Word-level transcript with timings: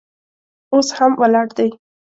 اوس 0.73 0.87
هم 0.97 1.11
ولاړ 1.21 1.47
دی. 1.57 1.69